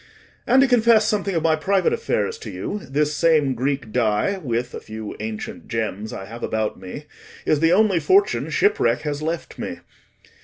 [0.47, 4.73] And, to confess something of my private affairs to you, this same Greek dye, with
[4.73, 7.05] a few ancient gems I have about me,
[7.45, 9.81] is the only fortune shipwreck has left me.